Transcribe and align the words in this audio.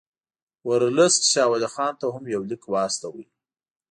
ورلسټ 0.67 1.23
شاه 1.31 1.47
ولي 1.51 1.69
خان 1.75 1.93
ته 1.99 2.05
هم 2.15 2.23
یو 2.35 2.41
لیک 2.49 2.63
واستاوه. 2.67 3.23